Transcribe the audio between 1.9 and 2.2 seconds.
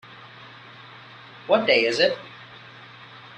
it?